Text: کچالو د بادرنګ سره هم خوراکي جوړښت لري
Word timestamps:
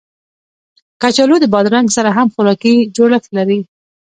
کچالو 1.01 1.35
د 1.41 1.45
بادرنګ 1.53 1.87
سره 1.97 2.09
هم 2.17 2.27
خوراکي 2.33 2.75
جوړښت 2.95 3.29
لري 3.37 3.59